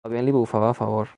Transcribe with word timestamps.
El 0.07 0.13
vent 0.13 0.25
li 0.27 0.33
bufava 0.37 0.71
a 0.71 0.77
favor. 0.83 1.09